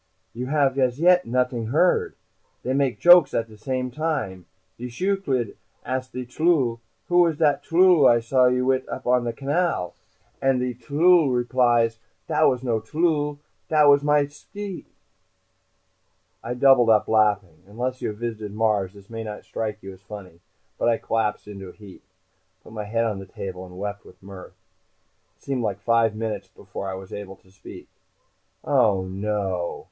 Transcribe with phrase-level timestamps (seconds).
[0.33, 2.15] "You have as yet not'ing heard.
[2.63, 4.47] They make jokes at same time.
[4.79, 5.53] De shiyooch'iid
[5.85, 9.93] asks de tllooll, 'Who was dat tlloolla I saw you wit' up the Canal?'
[10.41, 13.37] and the tllooll replies, 'Dat was no tlloolla,
[13.69, 14.85] dat was my shicai.'"
[16.43, 17.61] I doubled up, laughing.
[17.67, 20.39] Unless you have visited Mars this may not strike you as funny,
[20.79, 22.01] but I collapsed into a heap.
[22.07, 24.55] I put my head on the table and wept with mirth.
[25.37, 27.87] It seemed like five minutes before I was able to speak.
[28.63, 29.77] "Oh, no!"